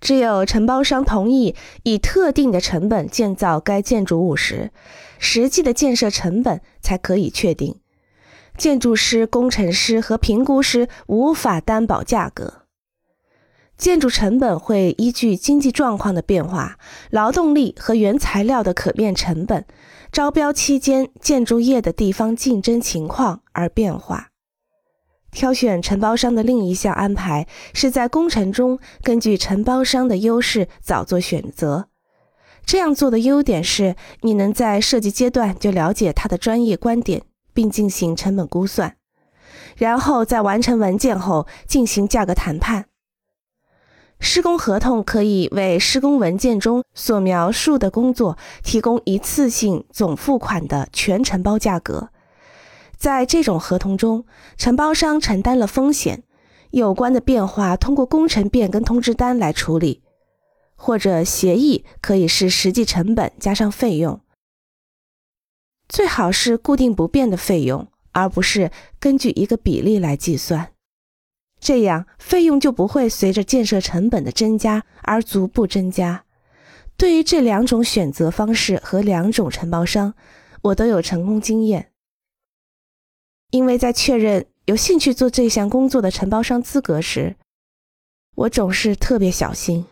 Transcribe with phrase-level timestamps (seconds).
[0.00, 4.70] 只有承包商同意以特定的成本建造该建筑物时，
[5.18, 7.76] 实际的建设成本才可以确定。
[8.56, 12.62] 建筑师、工程师和评估师无法担保价格。
[13.76, 16.76] 建筑成本会依据经济状况的变化、
[17.10, 19.64] 劳动力和原材料的可变成本、
[20.12, 24.29] 招标期间建筑业的地方竞争情况而变化。
[25.30, 31.88] 挑选承包商的另一项安排是在工程中根据承包商的优势早做选择。
[32.66, 38.96] 这样做的优点是，你能在设计阶段就了解他的专业观点，并进行成本估算，
[39.76, 42.86] 然后在完成文件后进行价格谈判。
[44.20, 52.10] 施工合同可以为施工文件中所描述的工作提供一次性总付款的全承包价格。
[53.00, 54.26] 在这种合同中，
[54.58, 56.22] 承包商承担了风险，
[56.70, 60.02] 有关的变化通过工程变更通知单来处理，
[60.76, 64.20] 或者协议可以是实际成本加上费用，
[65.88, 70.72] 最好是固定不变的费用，而不是根据一个比例来计算，
[71.58, 76.26] 这样费用就不会随着建设成本的增加而逐步增加。
[76.98, 80.12] 对于这两种选择方式和两种承包商，
[80.60, 81.89] 我都有成功经验。
[83.50, 87.36] 因为在确认有兴趣做这项工作的承包商资格时，
[88.34, 89.86] 我总是特别小心。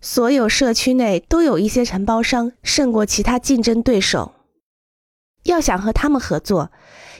[0.00, 4.32] 所有社区内都有一些承包商胜过其他竞争对手，
[5.42, 6.70] 要想和他们合作，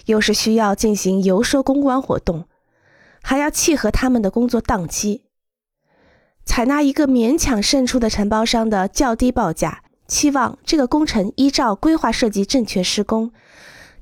[0.07, 2.47] 又是需要进行游说公关活动，
[3.21, 5.25] 还要契合他们的工作档期。
[6.47, 13.33] 采纳一个勉强胜出的承包商的较低报价，期望这个工程依照规划设计正确施工。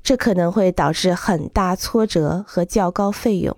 [0.03, 3.55] 这可能会导致很大挫折和较高费用。